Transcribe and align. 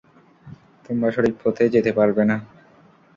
তোমরা 0.85 1.09
সঠিক 1.11 1.35
পথে 1.41 1.63
যেতে 1.75 1.91
পারবে 1.97 2.23
না। 2.25 2.37